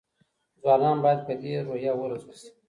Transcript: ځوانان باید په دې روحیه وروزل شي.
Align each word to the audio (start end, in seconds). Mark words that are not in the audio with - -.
ځوانان 0.61 0.97
باید 1.05 1.19
په 1.27 1.33
دې 1.41 1.51
روحیه 1.67 1.93
وروزل 1.97 2.31
شي. 2.41 2.49